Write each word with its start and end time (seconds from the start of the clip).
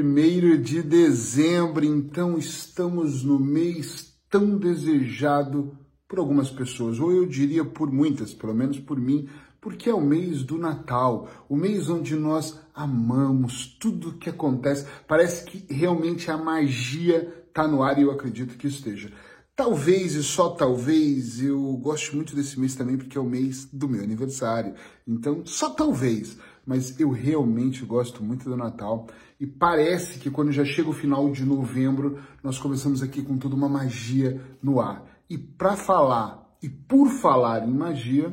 1 0.00 0.60
de 0.60 0.82
dezembro, 0.82 1.84
então 1.84 2.36
estamos 2.36 3.22
no 3.22 3.38
mês 3.38 4.16
tão 4.28 4.58
desejado 4.58 5.78
por 6.08 6.18
algumas 6.18 6.50
pessoas, 6.50 6.98
ou 6.98 7.12
eu 7.12 7.26
diria 7.26 7.64
por 7.64 7.90
muitas, 7.92 8.34
pelo 8.34 8.54
menos 8.54 8.78
por 8.78 8.98
mim, 8.98 9.28
porque 9.60 9.88
é 9.88 9.94
o 9.94 10.00
mês 10.00 10.42
do 10.42 10.58
Natal, 10.58 11.28
o 11.48 11.56
mês 11.56 11.88
onde 11.88 12.14
nós 12.16 12.60
amamos 12.74 13.66
tudo 13.80 14.18
que 14.18 14.28
acontece. 14.28 14.86
Parece 15.06 15.44
que 15.44 15.72
realmente 15.72 16.30
a 16.30 16.36
magia 16.36 17.44
está 17.48 17.66
no 17.66 17.82
ar 17.82 17.98
e 17.98 18.02
eu 18.02 18.10
acredito 18.10 18.58
que 18.58 18.66
esteja. 18.66 19.12
Talvez 19.56 20.14
e 20.14 20.22
só 20.22 20.50
talvez 20.50 21.40
eu 21.40 21.60
gosto 21.76 22.16
muito 22.16 22.34
desse 22.34 22.58
mês 22.58 22.74
também 22.74 22.98
porque 22.98 23.16
é 23.16 23.20
o 23.20 23.24
mês 23.24 23.66
do 23.72 23.88
meu 23.88 24.02
aniversário. 24.02 24.74
Então, 25.06 25.46
só 25.46 25.70
talvez, 25.70 26.36
mas 26.66 26.98
eu 26.98 27.10
realmente 27.10 27.84
gosto 27.84 28.22
muito 28.22 28.48
do 28.48 28.56
Natal 28.56 29.06
e 29.38 29.46
parece 29.46 30.18
que 30.18 30.30
quando 30.30 30.52
já 30.52 30.64
chega 30.64 30.88
o 30.88 30.94
final 30.94 31.30
de 31.30 31.44
novembro, 31.44 32.18
nós 32.42 32.58
começamos 32.58 33.02
aqui 33.02 33.22
com 33.22 33.36
toda 33.36 33.54
uma 33.54 33.68
magia 33.68 34.40
no 34.62 34.80
ar. 34.80 35.04
E 35.28 35.36
para 35.36 35.76
falar 35.76 36.56
e 36.62 36.68
por 36.68 37.08
falar 37.08 37.68
em 37.68 37.72
magia, 37.72 38.32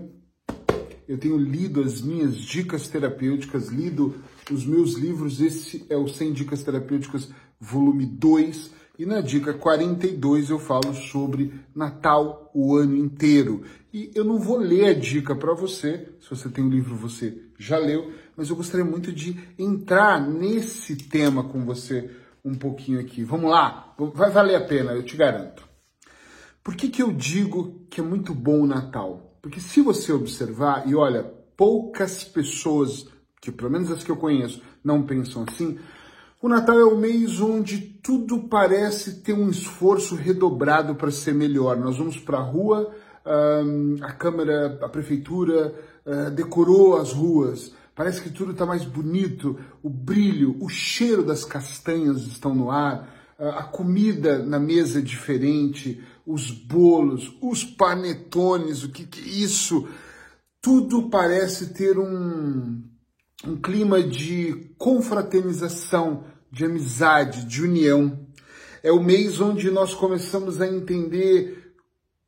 eu 1.07 1.17
tenho 1.17 1.37
lido 1.37 1.81
as 1.81 2.01
minhas 2.01 2.37
dicas 2.37 2.87
terapêuticas, 2.87 3.67
lido 3.67 4.15
os 4.49 4.65
meus 4.65 4.93
livros. 4.93 5.41
Esse 5.41 5.85
é 5.89 5.97
o 5.97 6.07
100 6.07 6.33
Dicas 6.33 6.63
Terapêuticas, 6.63 7.29
volume 7.59 8.05
2 8.05 8.71
e 8.97 9.05
na 9.05 9.19
dica 9.19 9.53
42 9.53 10.49
eu 10.49 10.59
falo 10.59 10.93
sobre 10.93 11.53
Natal 11.75 12.51
o 12.53 12.75
ano 12.75 12.95
inteiro. 12.95 13.63
E 13.93 14.11
eu 14.13 14.23
não 14.23 14.39
vou 14.39 14.57
ler 14.57 14.85
a 14.85 14.93
dica 14.93 15.35
para 15.35 15.53
você, 15.53 16.07
se 16.21 16.29
você 16.29 16.47
tem 16.49 16.63
o 16.63 16.67
um 16.67 16.69
livro 16.69 16.95
você 16.95 17.37
já 17.61 17.77
leu, 17.77 18.11
mas 18.35 18.49
eu 18.49 18.55
gostaria 18.55 18.85
muito 18.85 19.11
de 19.11 19.39
entrar 19.57 20.19
nesse 20.19 20.95
tema 20.95 21.43
com 21.43 21.63
você 21.63 22.09
um 22.43 22.55
pouquinho 22.55 22.99
aqui. 22.99 23.23
Vamos 23.23 23.51
lá, 23.51 23.93
vai 24.13 24.31
valer 24.31 24.55
a 24.55 24.65
pena, 24.65 24.93
eu 24.93 25.03
te 25.03 25.15
garanto. 25.15 25.67
Por 26.63 26.75
que, 26.75 26.89
que 26.89 27.01
eu 27.01 27.11
digo 27.11 27.85
que 27.89 28.01
é 28.01 28.03
muito 28.03 28.33
bom 28.33 28.61
o 28.61 28.67
Natal? 28.67 29.37
Porque 29.41 29.59
se 29.59 29.81
você 29.81 30.11
observar, 30.11 30.87
e 30.87 30.95
olha, 30.95 31.23
poucas 31.55 32.23
pessoas, 32.23 33.07
que 33.39 33.51
pelo 33.51 33.71
menos 33.71 33.91
as 33.91 34.03
que 34.03 34.11
eu 34.11 34.17
conheço, 34.17 34.61
não 34.83 35.03
pensam 35.03 35.45
assim, 35.47 35.79
o 36.41 36.49
Natal 36.49 36.79
é 36.79 36.83
o 36.83 36.97
mês 36.97 37.39
onde 37.39 37.77
tudo 37.79 38.47
parece 38.47 39.21
ter 39.21 39.33
um 39.33 39.49
esforço 39.49 40.15
redobrado 40.15 40.95
para 40.95 41.11
ser 41.11 41.35
melhor. 41.35 41.77
Nós 41.77 41.97
vamos 41.97 42.17
para 42.17 42.39
a 42.39 42.43
rua, 42.43 42.91
a 44.01 44.11
Câmara, 44.13 44.79
a 44.81 44.89
Prefeitura 44.89 45.73
decorou 46.33 46.97
as 46.97 47.11
ruas, 47.11 47.73
parece 47.95 48.21
que 48.21 48.29
tudo 48.29 48.51
está 48.51 48.65
mais 48.65 48.83
bonito, 48.83 49.59
o 49.83 49.89
brilho, 49.89 50.55
o 50.59 50.69
cheiro 50.69 51.23
das 51.23 51.45
castanhas 51.45 52.21
estão 52.21 52.55
no 52.55 52.71
ar, 52.71 53.07
a 53.37 53.63
comida 53.63 54.39
na 54.39 54.59
mesa 54.59 54.99
é 54.99 55.01
diferente, 55.01 56.01
os 56.25 56.51
bolos, 56.51 57.35
os 57.41 57.63
panetones, 57.63 58.83
o 58.83 58.89
que, 58.89 59.05
que 59.05 59.19
é 59.19 59.33
isso? 59.43 59.87
Tudo 60.61 61.09
parece 61.09 61.73
ter 61.73 61.97
um, 61.97 62.83
um 63.45 63.57
clima 63.57 64.01
de 64.01 64.71
confraternização, 64.77 66.23
de 66.51 66.65
amizade, 66.65 67.45
de 67.45 67.63
união. 67.63 68.27
É 68.83 68.91
o 68.91 69.03
mês 69.03 69.39
onde 69.39 69.71
nós 69.71 69.93
começamos 69.93 70.61
a 70.61 70.67
entender 70.67 71.60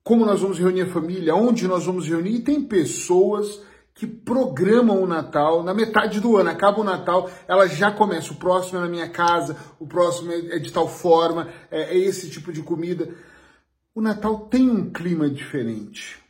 como 0.04 0.26
nós 0.26 0.42
vamos 0.42 0.60
reunir 0.60 0.82
a 0.82 0.88
família, 0.88 1.36
onde 1.36 1.68
nós 1.68 1.86
vamos 1.86 2.08
reunir. 2.08 2.36
E 2.36 2.42
tem 2.42 2.62
pessoas 2.62 3.62
que 3.94 4.08
programam 4.08 5.02
o 5.02 5.08
Natal 5.08 5.64
na 5.64 5.74
metade 5.74 6.20
do 6.20 6.36
ano. 6.36 6.50
Acaba 6.50 6.82
o 6.82 6.84
Natal, 6.84 7.30
ela 7.48 7.68
já 7.68 7.92
começa. 7.92 8.34
O 8.34 8.38
próximo 8.38 8.80
é 8.80 8.82
na 8.82 8.90
minha 8.90 9.10
casa, 9.10 9.56
o 9.80 9.88
próximo 9.88 10.32
é 10.32 10.60
de 10.60 10.72
tal 10.72 10.90
forma, 10.90 11.48
é, 11.70 11.96
é 11.96 11.98
esse 11.98 12.30
tipo 12.30 12.52
de 12.52 12.62
comida. 12.62 13.10
O 13.96 14.02
Natal 14.02 14.48
tem 14.48 14.70
um 14.70 14.92
clima 14.92 15.30
diferente. 15.30 16.22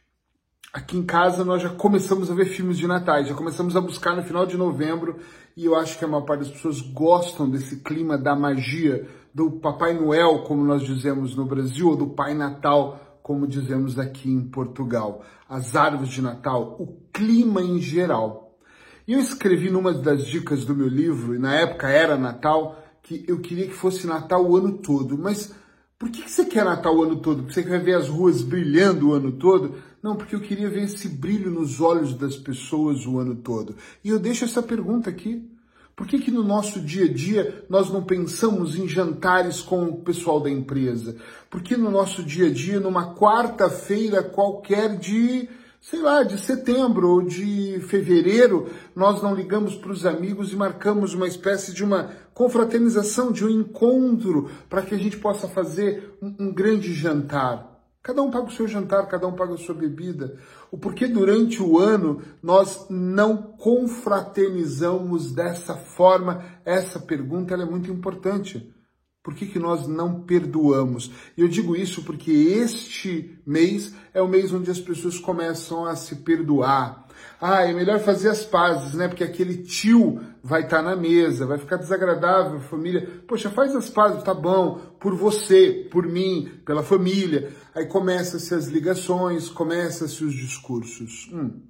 Aqui 0.73 0.97
em 0.97 1.03
casa 1.03 1.45
nós 1.45 1.61
já 1.61 1.69
começamos 1.69 2.29
a 2.29 2.33
ver 2.33 2.45
filmes 2.45 2.77
de 2.77 2.87
Natal, 2.87 3.23
já 3.23 3.35
começamos 3.35 3.75
a 3.75 3.81
buscar 3.81 4.15
no 4.15 4.23
final 4.23 4.45
de 4.45 4.57
novembro 4.57 5.19
e 5.55 5.65
eu 5.65 5.75
acho 5.75 5.99
que 5.99 6.03
a 6.03 6.07
maior 6.07 6.25
parte 6.25 6.41
das 6.41 6.51
pessoas 6.51 6.81
gostam 6.81 7.47
desse 7.47 7.77
clima 7.77 8.17
da 8.17 8.35
magia, 8.35 9.07
do 9.33 9.51
Papai 9.51 9.93
Noel, 9.93 10.39
como 10.39 10.63
nós 10.63 10.81
dizemos 10.81 11.35
no 11.35 11.45
Brasil, 11.45 11.89
ou 11.89 11.95
do 11.95 12.07
Pai 12.07 12.33
Natal, 12.33 13.12
como 13.23 13.47
dizemos 13.47 13.97
aqui 13.97 14.29
em 14.29 14.41
Portugal. 14.41 15.23
As 15.49 15.75
árvores 15.75 16.09
de 16.09 16.21
Natal, 16.21 16.75
o 16.77 16.87
clima 17.11 17.61
em 17.61 17.79
geral. 17.79 18.59
E 19.07 19.13
eu 19.13 19.19
escrevi 19.19 19.69
numa 19.69 19.93
das 19.93 20.25
dicas 20.27 20.65
do 20.65 20.75
meu 20.75 20.87
livro, 20.87 21.33
e 21.33 21.39
na 21.39 21.55
época 21.55 21.89
era 21.89 22.17
Natal, 22.17 22.77
que 23.01 23.23
eu 23.27 23.39
queria 23.39 23.67
que 23.67 23.73
fosse 23.73 24.05
Natal 24.05 24.45
o 24.45 24.55
ano 24.55 24.73
todo, 24.77 25.17
mas 25.17 25.53
por 25.97 26.09
que, 26.09 26.29
você 26.29 26.43
quer 26.43 26.65
Natal 26.65 26.97
o 26.97 27.03
ano 27.03 27.15
todo? 27.15 27.43
Porque 27.43 27.53
você 27.53 27.63
quer 27.63 27.81
ver 27.81 27.95
as 27.95 28.09
ruas 28.09 28.41
brilhando 28.41 29.09
o 29.09 29.13
ano 29.13 29.31
todo? 29.31 29.75
Não, 30.01 30.17
porque 30.17 30.35
eu 30.35 30.41
queria 30.41 30.69
ver 30.69 30.83
esse 30.83 31.07
brilho 31.07 31.49
nos 31.49 31.79
olhos 31.79 32.13
das 32.13 32.35
pessoas 32.35 33.05
o 33.05 33.19
ano 33.19 33.35
todo. 33.35 33.77
E 34.03 34.09
eu 34.09 34.19
deixo 34.19 34.43
essa 34.43 34.61
pergunta 34.61 35.09
aqui. 35.09 35.49
Por 35.95 36.07
que, 36.07 36.19
que 36.19 36.31
no 36.31 36.43
nosso 36.43 36.79
dia 36.79 37.05
a 37.05 37.13
dia 37.13 37.65
nós 37.69 37.91
não 37.91 38.03
pensamos 38.03 38.75
em 38.75 38.87
jantares 38.87 39.61
com 39.61 39.83
o 39.85 39.97
pessoal 39.97 40.39
da 40.39 40.49
empresa? 40.49 41.15
Por 41.49 41.61
que 41.61 41.77
no 41.77 41.91
nosso 41.91 42.23
dia 42.23 42.47
a 42.47 42.51
dia, 42.51 42.79
numa 42.79 43.13
quarta-feira 43.13 44.23
qualquer 44.23 44.97
de 44.97 45.47
sei 45.83 46.01
lá, 46.01 46.23
de 46.23 46.37
setembro 46.37 47.09
ou 47.09 47.21
de 47.21 47.77
fevereiro, 47.89 48.69
nós 48.95 49.21
não 49.21 49.35
ligamos 49.35 49.75
para 49.75 49.91
os 49.91 50.05
amigos 50.05 50.53
e 50.53 50.55
marcamos 50.55 51.13
uma 51.13 51.27
espécie 51.27 51.73
de 51.73 51.83
uma 51.83 52.09
confraternização, 52.33 53.33
de 53.33 53.43
um 53.43 53.49
encontro, 53.49 54.49
para 54.69 54.81
que 54.81 54.95
a 54.95 54.97
gente 54.97 55.17
possa 55.17 55.45
fazer 55.45 56.15
um, 56.21 56.33
um 56.39 56.53
grande 56.53 56.93
jantar. 56.93 57.72
Cada 58.03 58.21
um 58.21 58.29
paga 58.29 58.47
o 58.47 58.51
seu 58.51 58.67
jantar, 58.67 59.07
cada 59.07 59.25
um 59.25 59.31
paga 59.31 59.53
a 59.53 59.57
sua 59.57 59.73
bebida. 59.73 60.37
O 60.69 60.77
porquê 60.77 61.07
durante 61.07 61.63
o 61.63 61.79
ano 61.79 62.21
nós 62.43 62.85
não 62.89 63.37
confraternizamos 63.37 65.31
dessa 65.31 65.77
forma? 65.77 66.43
Essa 66.65 66.99
pergunta 66.99 67.53
é 67.53 67.65
muito 67.65 67.89
importante. 67.89 68.75
Por 69.23 69.33
que, 69.33 69.45
que 69.45 69.57
nós 69.57 69.87
não 69.87 70.23
perdoamos? 70.23 71.09
E 71.37 71.41
eu 71.41 71.47
digo 71.47 71.77
isso 71.77 72.03
porque 72.03 72.29
este 72.29 73.41
mês 73.45 73.95
é 74.13 74.21
o 74.21 74.27
mês 74.27 74.51
onde 74.51 74.69
as 74.69 74.81
pessoas 74.81 75.17
começam 75.17 75.85
a 75.85 75.95
se 75.95 76.17
perdoar. 76.17 77.02
Ah, 77.39 77.63
é 77.63 77.73
melhor 77.73 77.99
fazer 77.99 78.29
as 78.29 78.45
pazes, 78.45 78.93
né? 78.93 79.07
Porque 79.07 79.23
aquele 79.23 79.63
tio 79.63 80.21
vai 80.41 80.61
estar 80.61 80.77
tá 80.77 80.83
na 80.83 80.95
mesa, 80.95 81.45
vai 81.45 81.57
ficar 81.57 81.77
desagradável, 81.77 82.59
família. 82.61 83.23
Poxa, 83.27 83.49
faz 83.49 83.75
as 83.75 83.89
pazes, 83.89 84.23
tá 84.23 84.33
bom, 84.33 84.77
por 84.99 85.15
você, 85.15 85.87
por 85.91 86.07
mim, 86.07 86.61
pela 86.65 86.83
família. 86.83 87.51
Aí 87.75 87.85
começam-se 87.85 88.53
as 88.53 88.67
ligações, 88.67 89.49
começam-se 89.49 90.23
os 90.23 90.33
discursos. 90.33 91.29
Hum. 91.33 91.61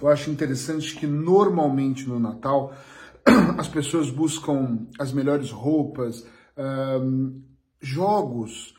Eu 0.00 0.08
acho 0.08 0.30
interessante 0.30 0.96
que 0.96 1.06
normalmente 1.06 2.08
no 2.08 2.18
Natal 2.18 2.74
as 3.58 3.68
pessoas 3.68 4.10
buscam 4.10 4.86
as 4.98 5.12
melhores 5.12 5.50
roupas, 5.50 6.26
um, 6.56 7.42
jogos, 7.80 8.74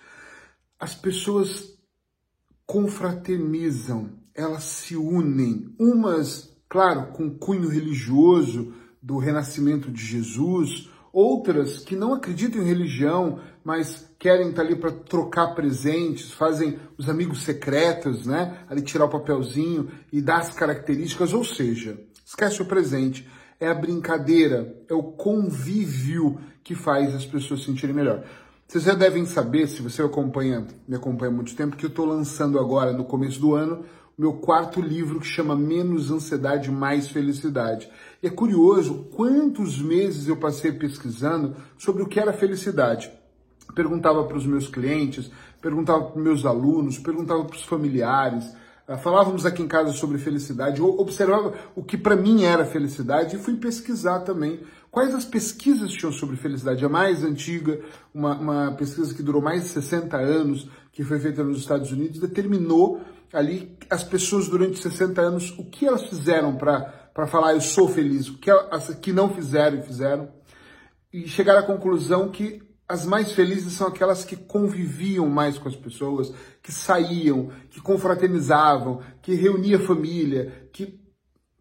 as 0.79 0.95
pessoas 0.95 1.72
confraternizam, 2.65 4.11
elas 4.33 4.63
se 4.63 4.95
unem, 4.95 5.73
umas, 5.79 6.55
claro, 6.67 7.11
com 7.13 7.29
cunho 7.29 7.69
religioso 7.69 8.73
do 9.01 9.17
renascimento 9.17 9.91
de 9.91 10.03
Jesus, 10.03 10.89
outras 11.11 11.79
que 11.79 11.95
não 11.95 12.13
acreditam 12.13 12.61
em 12.61 12.65
religião, 12.65 13.39
mas 13.63 14.09
querem 14.17 14.49
estar 14.49 14.63
ali 14.63 14.75
para 14.75 14.91
trocar 14.91 15.53
presentes, 15.53 16.31
fazem 16.31 16.79
os 16.97 17.09
amigos 17.09 17.43
secretos, 17.43 18.25
né? 18.25 18.65
Ali 18.69 18.81
tirar 18.81 19.05
o 19.05 19.09
papelzinho 19.09 19.89
e 20.11 20.21
dar 20.21 20.39
as 20.39 20.53
características, 20.53 21.33
ou 21.33 21.43
seja, 21.43 21.99
esquece 22.25 22.61
o 22.61 22.65
presente 22.65 23.27
é 23.63 23.67
a 23.67 23.73
brincadeira, 23.73 24.75
é 24.89 24.93
o 24.93 25.03
convívio 25.03 26.39
que 26.63 26.75
faz 26.75 27.13
as 27.15 27.25
pessoas 27.25 27.61
se 27.61 27.67
sentirem 27.67 27.95
melhor. 27.95 28.23
Vocês 28.67 28.85
já 28.85 28.93
devem 28.93 29.25
saber, 29.25 29.67
se 29.67 29.81
você 29.81 30.01
acompanha, 30.01 30.65
me 30.87 30.95
acompanha 30.95 31.31
há 31.31 31.35
muito 31.35 31.55
tempo, 31.55 31.75
que 31.75 31.85
eu 31.85 31.89
estou 31.89 32.05
lançando 32.05 32.57
agora, 32.57 32.91
no 32.91 33.03
começo 33.03 33.39
do 33.39 33.53
ano, 33.53 33.83
o 34.17 34.21
meu 34.21 34.33
quarto 34.33 34.81
livro 34.81 35.19
que 35.19 35.27
chama 35.27 35.55
Menos 35.55 36.09
Ansiedade, 36.09 36.71
Mais 36.71 37.07
Felicidade. 37.07 37.89
E 38.21 38.27
é 38.27 38.29
curioso 38.29 39.09
quantos 39.15 39.79
meses 39.79 40.27
eu 40.27 40.37
passei 40.37 40.71
pesquisando 40.71 41.55
sobre 41.77 42.03
o 42.03 42.07
que 42.07 42.19
era 42.19 42.33
felicidade. 42.33 43.11
Perguntava 43.75 44.23
para 44.23 44.37
os 44.37 44.45
meus 44.45 44.67
clientes, 44.67 45.29
perguntava 45.61 46.05
para 46.05 46.17
os 46.17 46.23
meus 46.23 46.45
alunos, 46.45 46.97
perguntava 46.97 47.43
para 47.45 47.55
os 47.55 47.63
familiares, 47.63 48.53
ah, 48.85 48.97
falávamos 48.97 49.45
aqui 49.45 49.61
em 49.61 49.67
casa 49.67 49.93
sobre 49.93 50.17
felicidade, 50.17 50.81
observava 50.81 51.53
o 51.73 51.81
que 51.81 51.97
para 51.97 52.17
mim 52.17 52.43
era 52.43 52.65
felicidade 52.65 53.35
e 53.35 53.39
fui 53.39 53.55
pesquisar 53.55 54.19
também 54.21 54.59
quais 54.93 55.15
as 55.15 55.25
pesquisas 55.25 55.91
tinham 55.91 56.13
sobre 56.13 56.35
felicidade. 56.35 56.85
A 56.85 56.87
mais 56.87 57.23
antiga, 57.23 57.81
uma, 58.13 58.37
uma 58.37 58.71
pesquisa 58.73 59.11
que 59.11 59.23
durou 59.23 59.41
mais 59.41 59.63
de 59.63 59.69
60 59.69 60.15
anos, 60.15 60.69
que 60.91 61.03
foi 61.03 61.19
feita 61.19 61.43
nos 61.43 61.57
Estados 61.57 61.91
Unidos, 61.91 62.19
determinou 62.19 63.01
ali 63.33 63.75
as 63.89 64.03
pessoas 64.03 64.47
durante 64.47 64.79
60 64.79 65.19
anos 65.19 65.49
o 65.57 65.65
que 65.65 65.87
elas 65.87 66.03
fizeram 66.03 66.55
para 66.55 67.25
falar 67.25 67.55
eu 67.55 67.61
sou 67.61 67.89
feliz, 67.89 68.29
o 68.29 68.37
que 68.37 68.51
as 68.51 68.93
que 68.93 69.11
não 69.11 69.33
fizeram 69.33 69.79
e 69.79 69.81
fizeram, 69.81 70.31
e 71.11 71.27
chegar 71.27 71.57
à 71.57 71.63
conclusão 71.63 72.29
que 72.29 72.61
as 72.87 73.03
mais 73.03 73.31
felizes 73.31 73.73
são 73.73 73.87
aquelas 73.87 74.23
que 74.23 74.35
conviviam 74.35 75.27
mais 75.27 75.57
com 75.57 75.67
as 75.67 75.75
pessoas, 75.75 76.31
que 76.61 76.71
saíam, 76.71 77.49
que 77.71 77.81
confraternizavam, 77.81 79.01
que 79.23 79.33
reuniam 79.33 79.81
a 79.81 79.87
família, 79.87 80.69
que 80.71 81.01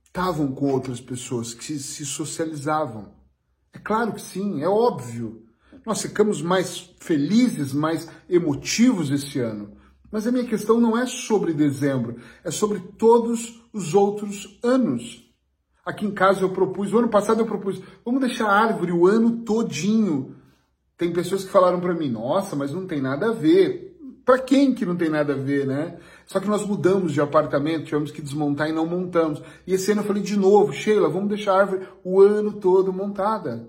estavam 0.05 0.53
com 0.53 0.71
outras 0.71 1.01
pessoas, 1.01 1.55
que 1.55 1.79
se 1.79 2.05
socializavam. 2.05 3.22
É 3.73 3.79
claro 3.79 4.13
que 4.13 4.21
sim, 4.21 4.63
é 4.63 4.69
óbvio. 4.69 5.43
Nós 5.85 6.03
ficamos 6.03 6.41
mais 6.41 6.95
felizes, 7.01 7.73
mais 7.73 8.09
emotivos 8.29 9.11
esse 9.11 9.41
ano. 9.41 9.77
Mas 10.11 10.27
a 10.27 10.33
minha 10.33 10.47
questão 10.47 10.79
não 10.79 10.97
é 10.97 11.07
sobre 11.07 11.55
dezembro, 11.55 12.17
é 12.45 12.51
sobre 12.51 12.79
todos 12.99 13.63
os 13.73 13.95
outros 13.95 14.59
anos. 14.63 15.27
Aqui 15.85 16.07
em 16.07 16.13
casa 16.13 16.43
eu 16.43 16.51
propus, 16.51 16.93
o 16.93 16.99
ano 16.99 17.09
passado 17.09 17.41
eu 17.41 17.47
propus, 17.47 17.81
vamos 18.05 18.21
deixar 18.21 18.47
a 18.47 18.57
árvore 18.57 18.93
o 18.93 19.07
ano 19.07 19.39
todinho. 19.39 20.37
Tem 20.97 21.13
pessoas 21.13 21.45
que 21.45 21.51
falaram 21.51 21.81
para 21.81 21.95
mim, 21.95 22.11
nossa, 22.11 22.55
mas 22.55 22.73
não 22.73 22.87
tem 22.87 23.01
nada 23.01 23.31
a 23.31 23.33
ver. 23.33 23.92
Para 24.25 24.39
quem 24.39 24.73
que 24.73 24.87
não 24.87 24.97
tem 24.97 25.09
nada 25.09 25.33
a 25.33 25.37
ver, 25.37 25.67
né? 25.67 25.97
Só 26.27 26.39
que 26.39 26.49
nós 26.49 26.65
mudamos 26.65 27.13
de 27.13 27.21
apartamento, 27.21 27.87
tivemos 27.87 28.11
que 28.11 28.23
desmontar 28.23 28.69
e 28.69 28.73
não 28.73 28.87
montamos. 28.87 29.43
E 29.67 29.75
esse 29.75 29.91
ano 29.91 30.03
eu 30.03 30.07
falei 30.07 30.23
de 30.23 30.37
novo, 30.37 30.73
Sheila, 30.73 31.09
vamos 31.09 31.29
deixar 31.29 31.53
a 31.53 31.61
árvore 31.61 31.87
o 32.05 32.21
ano 32.21 32.53
todo 32.53 32.93
montada. 32.93 33.69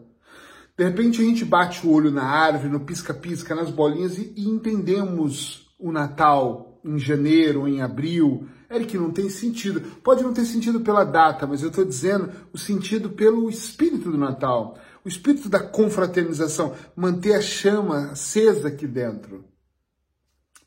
De 0.77 0.83
repente 0.83 1.21
a 1.21 1.25
gente 1.25 1.45
bate 1.45 1.85
o 1.85 1.91
olho 1.91 2.11
na 2.11 2.23
árvore, 2.23 2.71
no 2.71 2.79
pisca-pisca, 2.79 3.53
nas 3.53 3.69
bolinhas 3.69 4.17
e, 4.17 4.33
e 4.35 4.47
entendemos 4.47 5.71
o 5.79 5.91
Natal 5.91 6.79
em 6.83 6.97
janeiro 6.97 7.67
em 7.67 7.81
abril. 7.81 8.47
Eric, 8.69 8.97
não 8.97 9.11
tem 9.11 9.29
sentido. 9.29 9.81
Pode 10.03 10.23
não 10.23 10.33
ter 10.33 10.45
sentido 10.45 10.81
pela 10.81 11.03
data, 11.03 11.45
mas 11.45 11.61
eu 11.61 11.69
estou 11.69 11.85
dizendo 11.85 12.31
o 12.51 12.57
sentido 12.57 13.09
pelo 13.11 13.49
espírito 13.49 14.11
do 14.11 14.17
Natal, 14.17 14.77
o 15.05 15.07
espírito 15.07 15.47
da 15.47 15.59
confraternização, 15.59 16.73
manter 16.95 17.33
a 17.33 17.41
chama 17.41 18.11
acesa 18.11 18.67
aqui 18.67 18.87
dentro. 18.87 19.43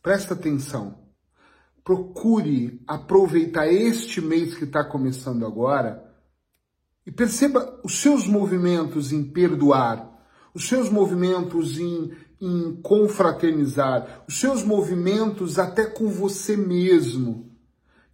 Presta 0.07 0.35
atenção. 0.35 0.99
Procure 1.83 2.81
aproveitar 2.87 3.67
este 3.67 4.21
mês 4.21 4.55
que 4.55 4.63
está 4.63 4.85
começando 4.85 5.45
agora 5.45 6.01
e 7.05 7.11
perceba 7.11 7.81
os 7.83 8.01
seus 8.01 8.25
movimentos 8.25 9.11
em 9.11 9.25
perdoar, 9.25 10.09
os 10.55 10.69
seus 10.69 10.89
movimentos 10.89 11.81
em, 11.81 12.13
em 12.41 12.81
confraternizar, 12.83 14.23
os 14.29 14.39
seus 14.39 14.63
movimentos 14.63 15.59
até 15.59 15.85
com 15.85 16.07
você 16.07 16.57
mesmo. 16.57 17.51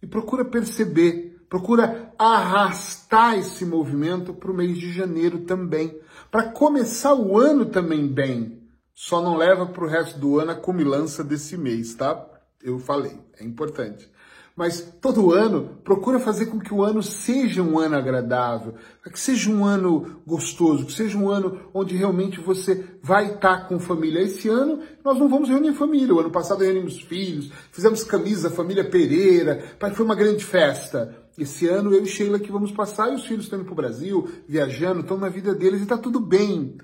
E 0.01 0.07
procura 0.07 0.43
perceber, 0.43 1.45
procura 1.47 2.11
arrastar 2.17 3.37
esse 3.37 3.67
movimento 3.67 4.33
para 4.33 4.49
o 4.49 4.55
mês 4.55 4.79
de 4.79 4.91
janeiro 4.91 5.41
também, 5.41 5.95
para 6.31 6.51
começar 6.51 7.13
o 7.13 7.37
ano 7.37 7.67
também 7.67 8.07
bem. 8.07 8.62
Só 8.93 9.21
não 9.21 9.35
leva 9.35 9.65
para 9.65 9.83
o 9.83 9.87
resto 9.87 10.19
do 10.19 10.39
ano 10.39 10.51
a 10.51 10.55
comilança 10.55 11.23
desse 11.23 11.57
mês, 11.57 11.93
tá? 11.95 12.25
Eu 12.61 12.79
falei, 12.79 13.19
é 13.39 13.43
importante 13.43 14.09
mas 14.55 14.81
todo 15.01 15.31
ano 15.31 15.79
procura 15.83 16.19
fazer 16.19 16.45
com 16.45 16.59
que 16.59 16.73
o 16.73 16.83
ano 16.83 17.01
seja 17.01 17.63
um 17.63 17.79
ano 17.79 17.95
agradável, 17.95 18.75
que 19.11 19.19
seja 19.19 19.49
um 19.49 19.65
ano 19.65 20.21
gostoso, 20.27 20.85
que 20.85 20.91
seja 20.91 21.17
um 21.17 21.29
ano 21.29 21.59
onde 21.73 21.95
realmente 21.95 22.39
você 22.39 22.85
vai 23.01 23.33
estar 23.33 23.67
com 23.67 23.79
família. 23.79 24.21
Esse 24.21 24.47
ano 24.49 24.81
nós 25.03 25.17
não 25.17 25.27
vamos 25.27 25.49
reunir 25.49 25.73
família. 25.73 26.13
O 26.13 26.19
ano 26.19 26.29
passado 26.29 26.63
reunimos 26.63 27.01
filhos, 27.01 27.49
fizemos 27.71 28.03
camisa 28.03 28.51
família 28.51 28.83
Pereira, 28.83 29.63
foi 29.95 30.05
uma 30.05 30.15
grande 30.15 30.45
festa. 30.45 31.17
Esse 31.35 31.67
ano 31.67 31.91
eu 31.91 32.03
e 32.03 32.07
Sheila 32.07 32.37
que 32.37 32.51
vamos 32.51 32.71
passar 32.71 33.11
e 33.11 33.15
os 33.15 33.25
filhos 33.25 33.45
estão 33.45 33.57
indo 33.57 33.65
para 33.65 33.73
o 33.73 33.75
Brasil, 33.75 34.29
viajando, 34.47 34.99
estão 34.99 35.17
na 35.17 35.29
vida 35.29 35.55
deles 35.55 35.79
e 35.79 35.83
está 35.83 35.97
tudo 35.97 36.19
bem. 36.19 36.77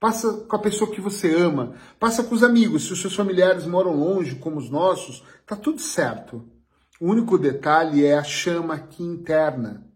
Passa 0.00 0.32
com 0.32 0.56
a 0.56 0.58
pessoa 0.58 0.90
que 0.90 1.00
você 1.00 1.34
ama, 1.34 1.74
passa 1.98 2.24
com 2.24 2.34
os 2.34 2.42
amigos. 2.42 2.86
Se 2.86 2.92
os 2.94 3.02
seus 3.02 3.14
familiares 3.14 3.66
moram 3.66 3.94
longe, 3.94 4.36
como 4.36 4.56
os 4.56 4.70
nossos, 4.70 5.22
tá 5.46 5.54
tudo 5.54 5.78
certo. 5.78 6.48
O 6.98 7.10
único 7.10 7.36
detalhe 7.36 8.02
é 8.02 8.16
a 8.16 8.24
chama 8.24 8.74
aqui 8.74 9.02
interna. 9.02 9.86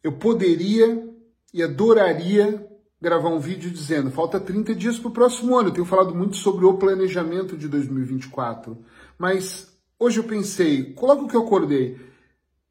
Eu 0.00 0.12
poderia 0.12 1.12
e 1.52 1.60
adoraria 1.60 2.68
gravar 3.00 3.30
um 3.30 3.40
vídeo 3.40 3.68
dizendo: 3.68 4.12
falta 4.12 4.38
30 4.38 4.76
dias 4.76 4.96
para 4.96 5.08
o 5.08 5.12
próximo 5.12 5.56
ano. 5.58 5.68
Eu 5.68 5.74
tenho 5.74 5.86
falado 5.86 6.14
muito 6.14 6.36
sobre 6.36 6.64
o 6.64 6.78
planejamento 6.78 7.56
de 7.56 7.66
2024, 7.66 8.78
mas 9.18 9.76
hoje 9.98 10.20
eu 10.20 10.24
pensei, 10.24 10.94
logo 11.00 11.26
que 11.26 11.36
eu 11.36 11.42
acordei, 11.42 12.00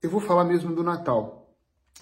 eu 0.01 0.09
vou 0.09 0.21
falar 0.21 0.45
mesmo 0.45 0.73
do 0.73 0.83
Natal. 0.83 1.40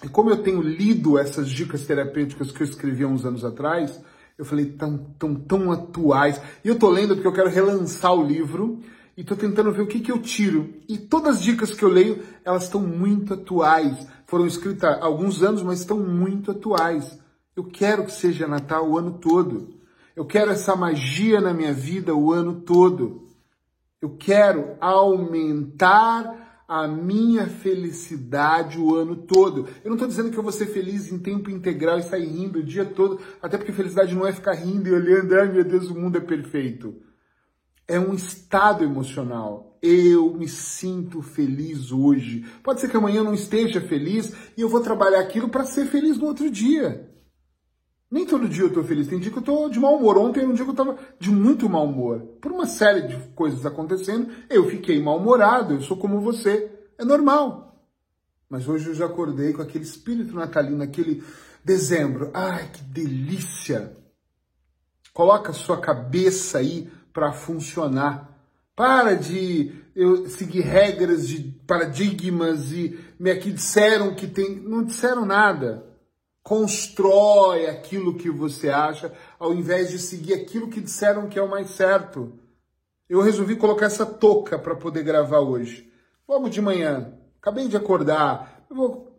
E 0.02 0.08
como 0.08 0.30
eu 0.30 0.42
tenho 0.42 0.62
lido 0.62 1.18
essas 1.18 1.48
dicas 1.48 1.86
terapêuticas 1.86 2.50
que 2.50 2.62
eu 2.62 2.66
escrevi 2.66 3.04
há 3.04 3.08
uns 3.08 3.24
anos 3.24 3.44
atrás, 3.44 4.00
eu 4.38 4.44
falei, 4.44 4.66
tão, 4.66 4.96
tão, 5.18 5.34
tão 5.34 5.70
atuais. 5.70 6.40
E 6.64 6.68
eu 6.68 6.78
tô 6.78 6.88
lendo 6.88 7.14
porque 7.14 7.28
eu 7.28 7.32
quero 7.32 7.50
relançar 7.50 8.14
o 8.14 8.24
livro 8.24 8.80
e 9.14 9.20
estou 9.20 9.36
tentando 9.36 9.70
ver 9.70 9.82
o 9.82 9.86
que, 9.86 10.00
que 10.00 10.10
eu 10.10 10.18
tiro. 10.18 10.72
E 10.88 10.96
todas 10.96 11.36
as 11.36 11.42
dicas 11.42 11.74
que 11.74 11.84
eu 11.84 11.90
leio, 11.90 12.22
elas 12.42 12.64
estão 12.64 12.80
muito 12.80 13.34
atuais. 13.34 14.06
Foram 14.26 14.46
escritas 14.46 14.84
há 14.84 15.04
alguns 15.04 15.42
anos, 15.42 15.62
mas 15.62 15.80
estão 15.80 15.98
muito 15.98 16.52
atuais. 16.52 17.18
Eu 17.54 17.64
quero 17.64 18.06
que 18.06 18.12
seja 18.12 18.48
Natal 18.48 18.88
o 18.88 18.96
ano 18.96 19.18
todo. 19.18 19.74
Eu 20.16 20.24
quero 20.24 20.50
essa 20.50 20.74
magia 20.74 21.38
na 21.40 21.52
minha 21.52 21.74
vida 21.74 22.14
o 22.14 22.32
ano 22.32 22.62
todo. 22.62 23.28
Eu 24.00 24.16
quero 24.16 24.76
aumentar 24.80 26.49
a 26.70 26.86
minha 26.86 27.48
felicidade 27.48 28.78
o 28.78 28.94
ano 28.94 29.16
todo. 29.16 29.66
Eu 29.82 29.88
não 29.88 29.94
estou 29.94 30.06
dizendo 30.06 30.30
que 30.30 30.38
eu 30.38 30.42
vou 30.42 30.52
ser 30.52 30.66
feliz 30.66 31.10
em 31.10 31.18
tempo 31.18 31.50
integral 31.50 31.98
e 31.98 32.02
sair 32.02 32.26
rindo 32.26 32.60
o 32.60 32.64
dia 32.64 32.84
todo, 32.84 33.18
até 33.42 33.58
porque 33.58 33.72
felicidade 33.72 34.14
não 34.14 34.26
é 34.26 34.32
ficar 34.32 34.52
rindo 34.52 34.88
e 34.88 34.92
olhando, 34.92 35.34
ai 35.34 35.52
meu 35.52 35.64
Deus, 35.64 35.90
o 35.90 35.98
mundo 35.98 36.18
é 36.18 36.20
perfeito 36.20 36.94
é 37.90 37.98
um 37.98 38.14
estado 38.14 38.84
emocional. 38.84 39.76
Eu 39.82 40.32
me 40.32 40.46
sinto 40.46 41.20
feliz 41.22 41.90
hoje. 41.90 42.44
Pode 42.62 42.80
ser 42.80 42.88
que 42.88 42.96
amanhã 42.96 43.18
eu 43.18 43.24
não 43.24 43.34
esteja 43.34 43.80
feliz 43.80 44.32
e 44.56 44.60
eu 44.60 44.68
vou 44.68 44.80
trabalhar 44.80 45.18
aquilo 45.18 45.48
para 45.48 45.64
ser 45.64 45.86
feliz 45.86 46.16
no 46.16 46.26
outro 46.26 46.48
dia. 46.48 47.09
Nem 48.10 48.26
todo 48.26 48.48
dia 48.48 48.64
eu 48.64 48.68
estou 48.68 48.82
feliz. 48.82 49.06
Tem 49.06 49.20
dia 49.20 49.30
que 49.30 49.36
eu 49.36 49.40
estou 49.40 49.70
de 49.70 49.78
mau 49.78 49.96
humor. 49.96 50.18
Ontem 50.18 50.44
um 50.44 50.52
dia 50.52 50.64
que 50.64 50.70
eu 50.70 50.72
estava 50.72 50.98
de 51.18 51.30
muito 51.30 51.68
mau 51.68 51.86
humor. 51.86 52.20
Por 52.40 52.50
uma 52.50 52.66
série 52.66 53.02
de 53.02 53.16
coisas 53.34 53.64
acontecendo, 53.64 54.32
eu 54.48 54.68
fiquei 54.68 55.00
mal-humorado. 55.00 55.74
Eu 55.74 55.80
sou 55.80 55.96
como 55.96 56.20
você. 56.20 56.70
É 56.98 57.04
normal. 57.04 57.86
Mas 58.48 58.68
hoje 58.68 58.88
eu 58.88 58.94
já 58.94 59.06
acordei 59.06 59.52
com 59.52 59.62
aquele 59.62 59.84
espírito 59.84 60.34
natalino, 60.34 60.82
aquele 60.82 61.22
dezembro. 61.64 62.30
Ai, 62.34 62.68
que 62.72 62.82
delícia! 62.82 63.96
Coloca 65.12 65.52
sua 65.52 65.80
cabeça 65.80 66.58
aí 66.58 66.90
para 67.12 67.32
funcionar. 67.32 68.28
Para 68.74 69.14
de 69.14 69.72
eu 69.94 70.28
seguir 70.28 70.62
regras 70.62 71.28
de 71.28 71.42
paradigmas 71.66 72.72
e 72.72 72.98
me 73.18 73.30
aqui 73.30 73.52
disseram 73.52 74.14
que 74.14 74.26
tem, 74.26 74.56
não 74.56 74.82
disseram 74.82 75.24
nada. 75.24 75.89
Constrói 76.50 77.68
aquilo 77.68 78.16
que 78.16 78.28
você 78.28 78.70
acha, 78.70 79.14
ao 79.38 79.54
invés 79.54 79.88
de 79.88 80.00
seguir 80.00 80.34
aquilo 80.34 80.68
que 80.68 80.80
disseram 80.80 81.28
que 81.28 81.38
é 81.38 81.42
o 81.42 81.48
mais 81.48 81.70
certo. 81.70 82.32
Eu 83.08 83.20
resolvi 83.20 83.54
colocar 83.54 83.86
essa 83.86 84.04
touca 84.04 84.58
para 84.58 84.74
poder 84.74 85.04
gravar 85.04 85.38
hoje. 85.38 85.88
Logo 86.28 86.48
de 86.48 86.60
manhã, 86.60 87.14
acabei 87.40 87.68
de 87.68 87.76
acordar. 87.76 88.64
Vou... 88.68 89.16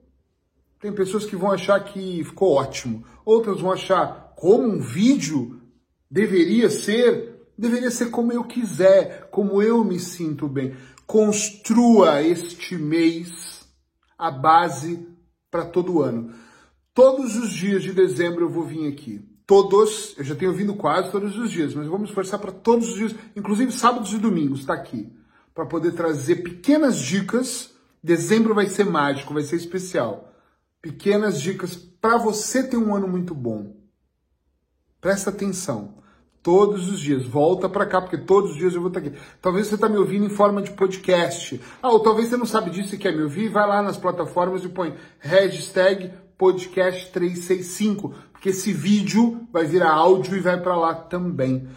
Tem 0.81 0.91
pessoas 0.91 1.23
que 1.23 1.37
vão 1.37 1.53
achar 1.53 1.81
que 1.81 2.21
ficou 2.25 2.51
ótimo, 2.55 3.05
outras 3.23 3.61
vão 3.61 3.71
achar 3.71 4.33
como 4.35 4.67
um 4.67 4.81
vídeo 4.81 5.61
deveria 6.09 6.69
ser 6.69 7.31
Deveria 7.57 7.91
ser 7.91 8.09
como 8.09 8.33
eu 8.33 8.43
quiser, 8.43 9.29
como 9.29 9.61
eu 9.61 9.83
me 9.83 9.99
sinto 9.99 10.47
bem. 10.47 10.75
Construa 11.05 12.23
este 12.23 12.75
mês 12.75 13.67
a 14.17 14.31
base 14.31 15.07
para 15.51 15.63
todo 15.63 16.01
ano. 16.01 16.33
Todos 16.93 17.37
os 17.37 17.51
dias 17.51 17.81
de 17.81 17.93
dezembro 17.93 18.45
eu 18.45 18.49
vou 18.49 18.65
vir 18.65 18.87
aqui. 18.91 19.25
Todos, 19.47 20.13
eu 20.17 20.23
já 20.23 20.35
tenho 20.35 20.53
vindo 20.53 20.73
quase 20.75 21.11
todos 21.11 21.37
os 21.37 21.49
dias, 21.49 21.73
mas 21.73 21.87
vamos 21.87 22.09
esforçar 22.09 22.39
para 22.39 22.51
todos 22.51 22.89
os 22.89 22.95
dias, 22.95 23.15
inclusive 23.35 23.71
sábados 23.71 24.13
e 24.13 24.17
domingos, 24.17 24.61
está 24.61 24.73
aqui, 24.73 25.11
para 25.53 25.65
poder 25.65 25.93
trazer 25.93 26.37
pequenas 26.37 26.99
dicas. 26.99 27.73
Dezembro 28.03 28.53
vai 28.53 28.67
ser 28.67 28.85
mágico, 28.85 29.33
vai 29.33 29.43
ser 29.43 29.55
especial. 29.55 30.33
Pequenas 30.81 31.41
dicas 31.41 31.75
para 31.75 32.17
você 32.17 32.63
ter 32.63 32.77
um 32.77 32.95
ano 32.95 33.07
muito 33.07 33.35
bom. 33.35 33.75
Presta 34.99 35.29
atenção 35.29 36.01
todos 36.43 36.89
os 36.89 36.99
dias. 36.99 37.25
Volta 37.25 37.69
para 37.69 37.85
cá, 37.85 38.01
porque 38.01 38.17
todos 38.17 38.51
os 38.51 38.57
dias 38.57 38.73
eu 38.73 38.81
vou 38.81 38.89
estar 38.89 38.99
aqui. 38.99 39.13
Talvez 39.41 39.67
você 39.67 39.75
está 39.75 39.87
me 39.87 39.97
ouvindo 39.97 40.25
em 40.25 40.29
forma 40.29 40.61
de 40.61 40.71
podcast. 40.71 41.61
Ah, 41.81 41.91
ou 41.91 41.99
talvez 41.99 42.29
você 42.29 42.37
não 42.37 42.45
sabe 42.45 42.69
disso 42.69 42.95
e 42.95 42.97
quer 42.97 43.15
me 43.15 43.23
ouvir. 43.23 43.49
Vai 43.49 43.67
lá 43.67 43.81
nas 43.81 43.97
plataformas 43.97 44.63
e 44.63 44.69
põe 44.69 44.95
hashtag 45.19 46.11
podcast 46.41 47.11
365, 47.11 48.15
porque 48.31 48.49
esse 48.49 48.73
vídeo 48.73 49.47
vai 49.53 49.63
virar 49.63 49.91
áudio 49.91 50.35
e 50.35 50.39
vai 50.39 50.59
para 50.59 50.75
lá 50.75 50.95
também. 50.95 51.67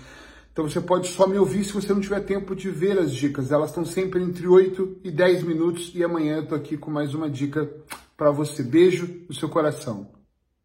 Então 0.51 0.67
você 0.67 0.81
pode 0.81 1.09
só 1.09 1.27
me 1.27 1.37
ouvir 1.37 1.65
se 1.65 1.73
você 1.75 1.93
não 1.93 2.01
tiver 2.01 2.21
tempo 2.21 2.57
de 2.57 2.71
ver 2.71 2.99
as 2.99 3.13
dicas. 3.13 3.53
Elas 3.53 3.69
estão 3.69 3.85
sempre 3.85 4.23
entre 4.23 4.49
8 4.49 5.01
e 5.05 5.11
10 5.11 5.43
minutos 5.43 5.93
e 5.95 6.03
amanhã 6.03 6.37
eu 6.37 6.47
tô 6.47 6.55
aqui 6.55 6.79
com 6.79 6.91
mais 6.91 7.13
uma 7.13 7.29
dica 7.29 7.71
para 8.17 8.31
você. 8.31 8.63
Beijo 8.63 9.07
no 9.29 9.35
seu 9.35 9.51
coração. 9.51 10.14